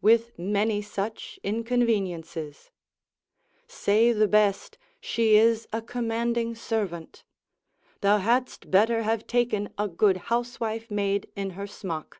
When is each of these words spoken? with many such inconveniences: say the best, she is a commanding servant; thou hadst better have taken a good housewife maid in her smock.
with 0.00 0.32
many 0.38 0.80
such 0.80 1.38
inconveniences: 1.44 2.70
say 3.66 4.12
the 4.12 4.26
best, 4.26 4.78
she 4.98 5.36
is 5.36 5.68
a 5.74 5.82
commanding 5.82 6.54
servant; 6.54 7.22
thou 8.00 8.16
hadst 8.16 8.70
better 8.70 9.02
have 9.02 9.26
taken 9.26 9.68
a 9.76 9.86
good 9.86 10.16
housewife 10.32 10.90
maid 10.90 11.30
in 11.36 11.50
her 11.50 11.66
smock. 11.66 12.18